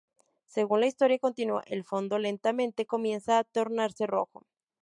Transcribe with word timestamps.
Según 0.47 0.79
la 0.79 0.87
historia 0.87 1.19
continúa, 1.19 1.61
el 1.67 1.83
fondo 1.83 2.17
lentamente 2.17 2.87
comienza 2.87 3.37
a 3.37 3.43
tornarse 3.43 4.07
rojo. 4.07 4.47